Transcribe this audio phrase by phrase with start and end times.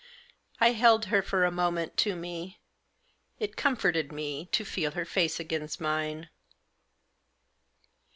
[0.59, 2.59] I held her, for a moment, to me.
[3.37, 6.31] It comforted me to feel her face against mine.